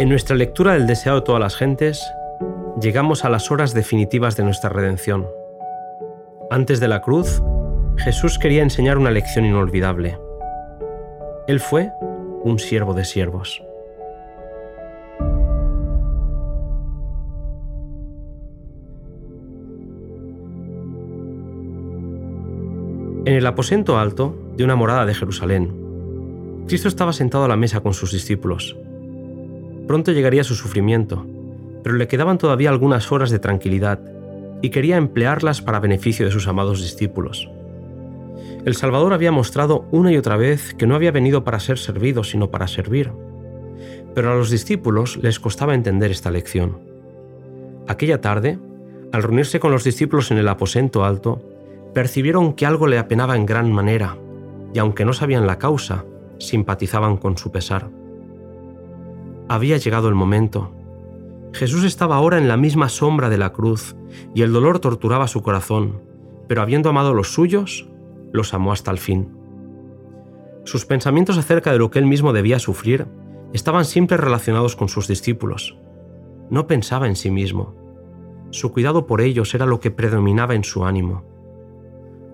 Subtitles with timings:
[0.00, 2.02] En nuestra lectura del deseo de todas las gentes,
[2.80, 5.26] llegamos a las horas definitivas de nuestra redención.
[6.50, 7.42] Antes de la cruz,
[7.98, 10.18] Jesús quería enseñar una lección inolvidable.
[11.46, 11.92] Él fue
[12.42, 13.62] un siervo de siervos.
[23.26, 27.80] En el aposento alto de una morada de Jerusalén, Cristo estaba sentado a la mesa
[27.80, 28.79] con sus discípulos.
[29.90, 31.26] Pronto llegaría su sufrimiento,
[31.82, 33.98] pero le quedaban todavía algunas horas de tranquilidad
[34.62, 37.50] y quería emplearlas para beneficio de sus amados discípulos.
[38.64, 42.22] El Salvador había mostrado una y otra vez que no había venido para ser servido,
[42.22, 43.10] sino para servir.
[44.14, 46.78] Pero a los discípulos les costaba entender esta lección.
[47.88, 48.60] Aquella tarde,
[49.10, 51.42] al reunirse con los discípulos en el aposento alto,
[51.94, 54.16] percibieron que algo le apenaba en gran manera,
[54.72, 56.04] y aunque no sabían la causa,
[56.38, 57.90] simpatizaban con su pesar.
[59.50, 60.70] Había llegado el momento.
[61.52, 63.96] Jesús estaba ahora en la misma sombra de la cruz,
[64.32, 66.02] y el dolor torturaba su corazón,
[66.46, 67.88] pero habiendo amado a los suyos,
[68.32, 69.28] los amó hasta el fin.
[70.62, 73.08] Sus pensamientos acerca de lo que él mismo debía sufrir
[73.52, 75.76] estaban siempre relacionados con sus discípulos.
[76.48, 77.74] No pensaba en sí mismo.
[78.50, 81.24] Su cuidado por ellos era lo que predominaba en su ánimo.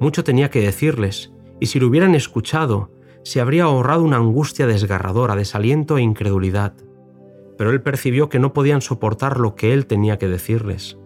[0.00, 2.90] Mucho tenía que decirles, y si lo hubieran escuchado,
[3.22, 6.72] se habría ahorrado una angustia desgarradora, desaliento e incredulidad.
[7.62, 10.98] Pero él percibió que no podían soportar lo que él tenía que decirles.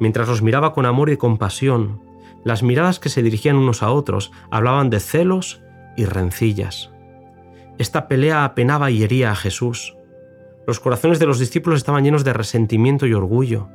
[0.00, 2.00] Mientras los miraba con amor y compasión,
[2.42, 5.60] las miradas que se dirigían unos a otros hablaban de celos
[5.94, 6.90] y rencillas.
[7.76, 9.94] Esta pelea apenaba y hería a Jesús.
[10.66, 13.68] Los corazones de los discípulos estaban llenos de resentimiento y orgullo.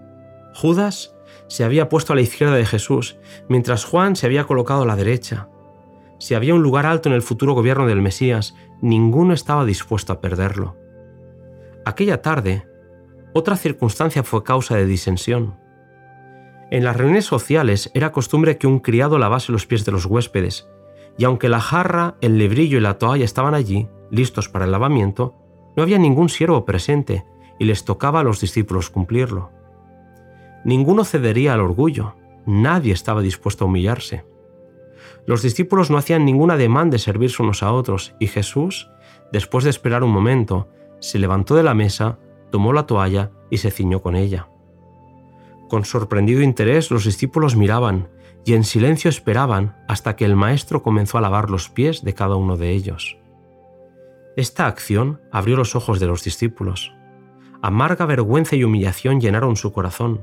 [0.55, 1.13] Judas
[1.47, 3.17] se había puesto a la izquierda de Jesús,
[3.49, 5.47] mientras Juan se había colocado a la derecha.
[6.17, 10.21] Si había un lugar alto en el futuro gobierno del Mesías, ninguno estaba dispuesto a
[10.21, 10.81] perderlo.
[11.85, 12.65] Aquella tarde,
[13.33, 15.55] otra circunstancia fue causa de disensión.
[16.71, 20.69] En las reuniones sociales era costumbre que un criado lavase los pies de los huéspedes,
[21.17, 25.35] y aunque la jarra, el lebrillo y la toalla estaban allí, listos para el lavamiento,
[25.75, 27.25] no había ningún siervo presente,
[27.59, 29.51] y les tocaba a los discípulos cumplirlo.
[30.63, 32.15] Ninguno cedería al orgullo,
[32.45, 34.23] nadie estaba dispuesto a humillarse.
[35.25, 38.89] Los discípulos no hacían ninguna demanda de servirse unos a otros, y Jesús,
[39.33, 40.69] después de esperar un momento,
[41.03, 42.19] se levantó de la mesa,
[42.51, 44.47] tomó la toalla y se ciñó con ella.
[45.69, 48.09] Con sorprendido interés los discípulos miraban
[48.45, 52.35] y en silencio esperaban hasta que el Maestro comenzó a lavar los pies de cada
[52.35, 53.17] uno de ellos.
[54.35, 56.93] Esta acción abrió los ojos de los discípulos.
[57.61, 60.21] Amarga vergüenza y humillación llenaron su corazón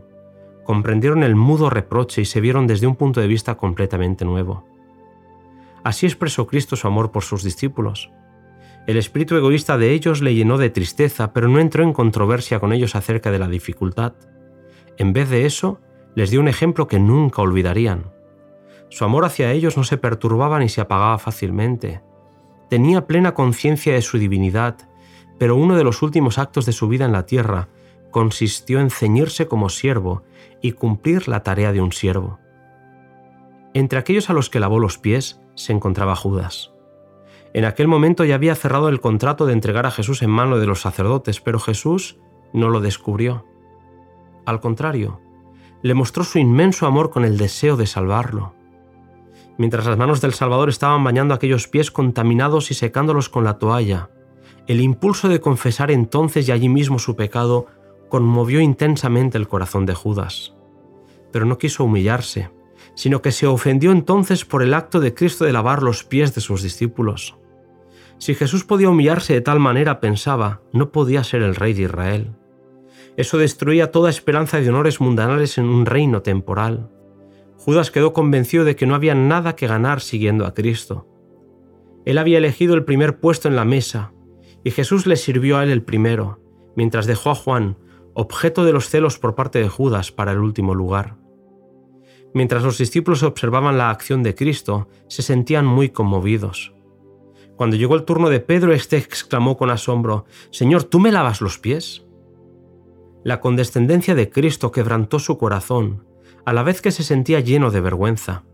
[0.71, 4.65] comprendieron el mudo reproche y se vieron desde un punto de vista completamente nuevo.
[5.83, 8.13] Así expresó Cristo su amor por sus discípulos.
[8.87, 12.73] El espíritu egoísta de ellos le llenó de tristeza, pero no entró en controversia con
[12.73, 14.15] ellos acerca de la dificultad.
[14.97, 15.81] En vez de eso,
[16.15, 18.13] les dio un ejemplo que nunca olvidarían.
[18.89, 22.03] Su amor hacia ellos no se perturbaba ni se apagaba fácilmente.
[22.69, 24.77] Tenía plena conciencia de su divinidad,
[25.39, 27.69] pero uno de los últimos actos de su vida en la tierra
[28.11, 30.25] consistió en ceñirse como siervo
[30.61, 32.39] y cumplir la tarea de un siervo.
[33.73, 36.73] Entre aquellos a los que lavó los pies se encontraba Judas.
[37.53, 40.67] En aquel momento ya había cerrado el contrato de entregar a Jesús en mano de
[40.67, 42.19] los sacerdotes, pero Jesús
[42.53, 43.45] no lo descubrió.
[44.47, 45.21] Al contrario,
[45.83, 48.55] le mostró su inmenso amor con el deseo de salvarlo.
[49.59, 54.11] Mientras las manos del Salvador estaban bañando aquellos pies contaminados y secándolos con la toalla,
[54.67, 57.67] el impulso de confesar entonces y allí mismo su pecado
[58.09, 60.55] conmovió intensamente el corazón de Judas.
[61.33, 62.51] Pero no quiso humillarse,
[62.95, 66.41] sino que se ofendió entonces por el acto de Cristo de lavar los pies de
[66.41, 67.37] sus discípulos.
[68.19, 72.33] Si Jesús podía humillarse de tal manera, pensaba, no podía ser el rey de Israel.
[73.17, 76.91] Eso destruía toda esperanza de honores mundanales en un reino temporal.
[77.57, 81.07] Judas quedó convencido de que no había nada que ganar siguiendo a Cristo.
[82.05, 84.13] Él había elegido el primer puesto en la mesa,
[84.65, 86.41] y Jesús le sirvió a él el primero,
[86.77, 87.79] mientras dejó a Juan,
[88.15, 91.20] objeto de los celos por parte de Judas para el último lugar.
[92.33, 96.73] Mientras los discípulos observaban la acción de Cristo, se sentían muy conmovidos.
[97.57, 101.59] Cuando llegó el turno de Pedro, éste exclamó con asombro, Señor, ¿tú me lavas los
[101.59, 102.07] pies?
[103.23, 106.07] La condescendencia de Cristo quebrantó su corazón,
[106.47, 108.45] a la vez que se sentía lleno de vergüenza.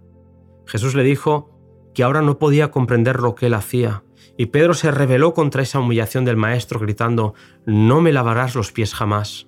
[0.66, 1.50] Jesús le dijo
[1.94, 4.02] que ahora no podía comprender lo que él hacía,
[4.36, 7.34] y Pedro se rebeló contra esa humillación del Maestro, gritando,
[7.64, 9.46] No me lavarás los pies jamás.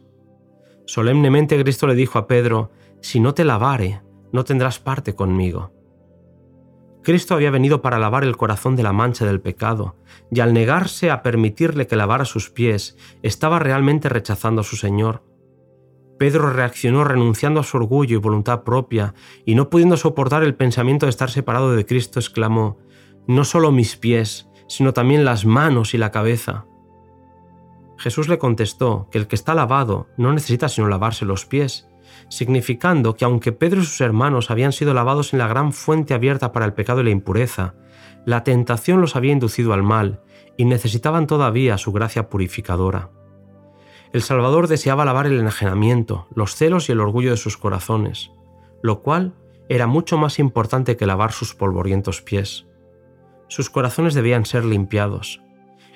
[0.86, 2.70] Solemnemente Cristo le dijo a Pedro,
[3.00, 4.02] Si no te lavare,
[4.32, 5.72] no tendrás parte conmigo.
[7.02, 9.96] Cristo había venido para lavar el corazón de la mancha del pecado,
[10.30, 15.24] y al negarse a permitirle que lavara sus pies, estaba realmente rechazando a su Señor.
[16.18, 19.14] Pedro reaccionó renunciando a su orgullo y voluntad propia,
[19.46, 22.78] y no pudiendo soportar el pensamiento de estar separado de Cristo, exclamó,
[23.26, 26.66] No solo mis pies, sino también las manos y la cabeza.
[27.96, 31.87] Jesús le contestó que el que está lavado no necesita sino lavarse los pies,
[32.28, 36.52] significando que aunque Pedro y sus hermanos habían sido lavados en la gran fuente abierta
[36.52, 37.74] para el pecado y la impureza,
[38.24, 40.20] la tentación los había inducido al mal
[40.56, 43.10] y necesitaban todavía su gracia purificadora.
[44.12, 48.30] El Salvador deseaba lavar el enajenamiento, los celos y el orgullo de sus corazones,
[48.82, 49.34] lo cual
[49.68, 52.66] era mucho más importante que lavar sus polvorientos pies.
[53.48, 55.42] Sus corazones debían ser limpiados,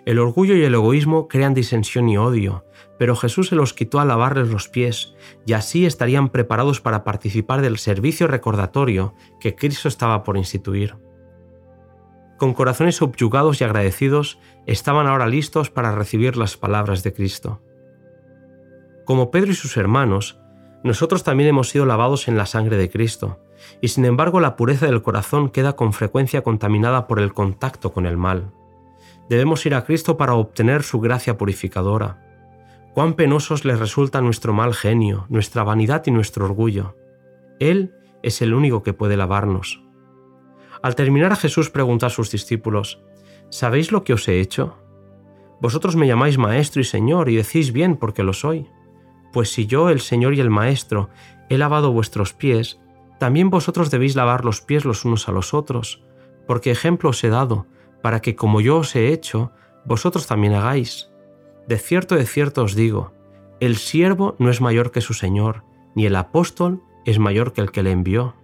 [0.05, 2.65] el orgullo y el egoísmo crean disensión y odio,
[2.99, 5.15] pero Jesús se los quitó a lavarles los pies,
[5.47, 10.97] y así estarían preparados para participar del servicio recordatorio que Cristo estaba por instituir.
[12.37, 17.63] Con corazones subyugados y agradecidos, estaban ahora listos para recibir las palabras de Cristo.
[19.05, 20.41] Como Pedro y sus hermanos,
[20.83, 23.39] nosotros también hemos sido lavados en la sangre de Cristo,
[23.81, 28.07] y sin embargo la pureza del corazón queda con frecuencia contaminada por el contacto con
[28.07, 28.51] el mal
[29.29, 32.19] debemos ir a Cristo para obtener su gracia purificadora.
[32.95, 36.97] Cuán penosos les resulta nuestro mal genio, nuestra vanidad y nuestro orgullo.
[37.59, 39.83] Él es el único que puede lavarnos.
[40.83, 43.03] Al terminar Jesús preguntó a sus discípulos,
[43.51, 44.79] ¿Sabéis lo que os he hecho?
[45.61, 48.67] Vosotros me llamáis Maestro y Señor y decís bien porque lo soy.
[49.33, 51.09] Pues si yo, el Señor y el Maestro,
[51.49, 52.81] he lavado vuestros pies,
[53.19, 56.03] también vosotros debéis lavar los pies los unos a los otros,
[56.47, 57.67] porque ejemplo os he dado,
[58.03, 59.53] para que como yo os he hecho,
[59.85, 61.11] vosotros también hagáis.
[61.67, 63.13] De cierto, de cierto os digo,
[63.61, 65.65] el siervo no es mayor que su Señor,
[65.95, 68.35] ni el apóstol es mayor que el que le envió.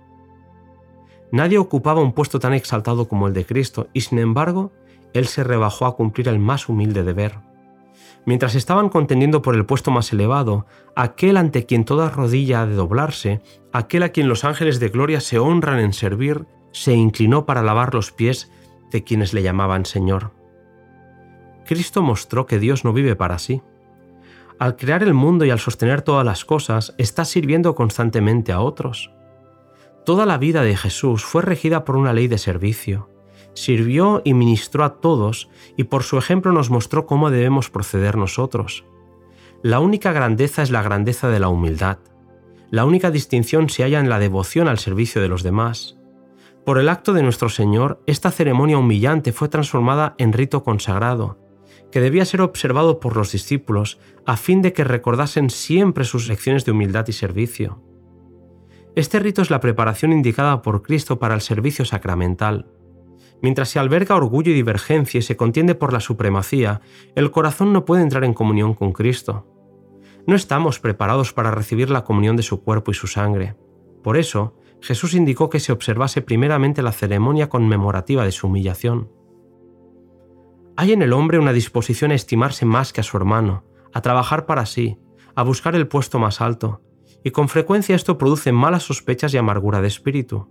[1.31, 4.72] Nadie ocupaba un puesto tan exaltado como el de Cristo, y sin embargo,
[5.12, 7.40] Él se rebajó a cumplir el más humilde deber.
[8.25, 12.75] Mientras estaban contendiendo por el puesto más elevado, aquel ante quien toda rodilla ha de
[12.75, 13.40] doblarse,
[13.72, 17.94] aquel a quien los ángeles de gloria se honran en servir, se inclinó para lavar
[17.94, 18.50] los pies
[18.90, 20.32] de quienes le llamaban Señor.
[21.64, 23.62] Cristo mostró que Dios no vive para sí.
[24.58, 29.12] Al crear el mundo y al sostener todas las cosas, está sirviendo constantemente a otros.
[30.05, 33.11] Toda la vida de Jesús fue regida por una ley de servicio.
[33.52, 38.87] Sirvió y ministró a todos y por su ejemplo nos mostró cómo debemos proceder nosotros.
[39.62, 41.99] La única grandeza es la grandeza de la humildad.
[42.70, 45.98] La única distinción se halla en la devoción al servicio de los demás.
[46.69, 51.38] Por el acto de nuestro Señor, esta ceremonia humillante fue transformada en rito consagrado,
[51.91, 56.67] que debía ser observado por los discípulos a fin de que recordasen siempre sus lecciones
[56.67, 57.82] de humildad y servicio.
[58.94, 62.67] Este rito es la preparación indicada por Cristo para el servicio sacramental.
[63.41, 66.82] Mientras se alberga orgullo y divergencia y se contiende por la supremacía,
[67.14, 69.47] el corazón no puede entrar en comunión con Cristo.
[70.26, 73.56] No estamos preparados para recibir la comunión de su cuerpo y su sangre.
[74.03, 79.10] Por eso, Jesús indicó que se observase primeramente la ceremonia conmemorativa de su humillación.
[80.76, 84.46] Hay en el hombre una disposición a estimarse más que a su hermano, a trabajar
[84.46, 84.98] para sí,
[85.34, 86.82] a buscar el puesto más alto,
[87.25, 90.48] y con frecuencia esto produce malas sospechas y amargura de espíritu.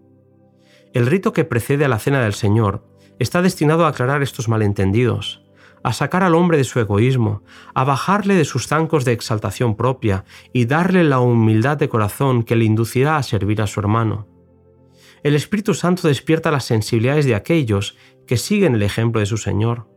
[0.94, 2.86] El rito que precede a la cena del Señor
[3.20, 5.47] está destinado a aclarar estos malentendidos,
[5.88, 7.44] a sacar al hombre de su egoísmo,
[7.74, 12.58] a bajarle de sus zancos de exaltación propia y darle la humildad de corazón que
[12.58, 14.28] le inducirá a servir a su hermano.
[15.24, 17.96] El Espíritu Santo despierta las sensibilidades de aquellos
[18.28, 19.88] que siguen el ejemplo de su Señor.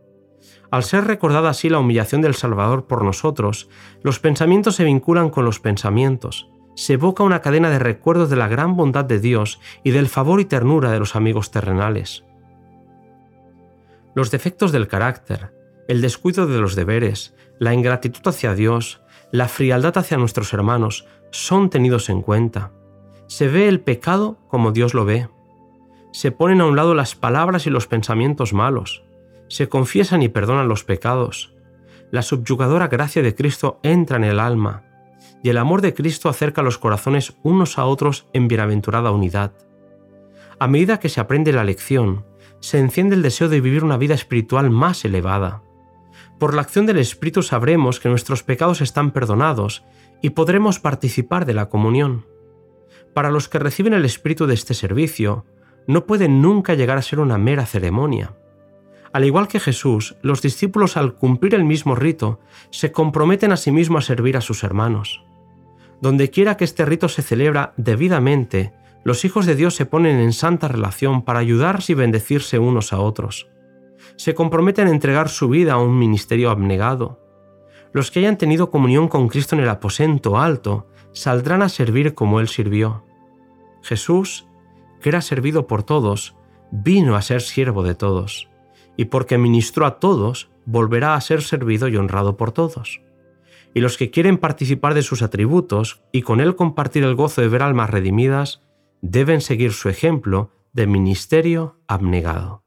[0.71, 3.67] Al ser recordada así la humillación del Salvador por nosotros,
[4.01, 8.47] los pensamientos se vinculan con los pensamientos, se evoca una cadena de recuerdos de la
[8.47, 12.23] gran bondad de Dios y del favor y ternura de los amigos terrenales.
[14.15, 15.60] Los defectos del carácter,
[15.91, 21.69] el descuido de los deberes, la ingratitud hacia Dios, la frialdad hacia nuestros hermanos son
[21.69, 22.71] tenidos en cuenta.
[23.27, 25.27] Se ve el pecado como Dios lo ve.
[26.13, 29.03] Se ponen a un lado las palabras y los pensamientos malos.
[29.49, 31.53] Se confiesan y perdonan los pecados.
[32.09, 34.85] La subyugadora gracia de Cristo entra en el alma
[35.43, 39.51] y el amor de Cristo acerca los corazones unos a otros en bienaventurada unidad.
[40.57, 42.23] A medida que se aprende la lección,
[42.61, 45.63] se enciende el deseo de vivir una vida espiritual más elevada.
[46.41, 49.83] Por la acción del Espíritu sabremos que nuestros pecados están perdonados
[50.23, 52.25] y podremos participar de la comunión.
[53.13, 55.45] Para los que reciben el Espíritu de este servicio,
[55.85, 58.33] no puede nunca llegar a ser una mera ceremonia.
[59.13, 62.39] Al igual que Jesús, los discípulos al cumplir el mismo rito
[62.71, 65.23] se comprometen a sí mismos a servir a sus hermanos.
[66.01, 70.33] Donde quiera que este rito se celebra debidamente, Los hijos de Dios se ponen en
[70.33, 73.47] santa relación para ayudarse y bendecirse unos a otros.
[74.15, 77.19] Se comprometen a entregar su vida a un ministerio abnegado.
[77.93, 82.39] Los que hayan tenido comunión con Cristo en el aposento alto saldrán a servir como
[82.39, 83.05] Él sirvió.
[83.81, 84.47] Jesús,
[85.01, 86.35] que era servido por todos,
[86.71, 88.49] vino a ser siervo de todos,
[88.95, 93.01] y porque ministró a todos, volverá a ser servido y honrado por todos.
[93.73, 97.47] Y los que quieren participar de sus atributos y con Él compartir el gozo de
[97.47, 98.61] ver almas redimidas,
[99.01, 102.63] deben seguir su ejemplo de ministerio abnegado.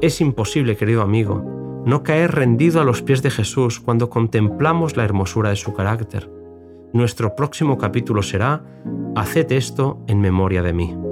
[0.00, 5.04] Es imposible, querido amigo, no caer rendido a los pies de Jesús cuando contemplamos la
[5.04, 6.30] hermosura de su carácter.
[6.92, 8.62] Nuestro próximo capítulo será
[9.16, 11.07] Haced esto en memoria de mí.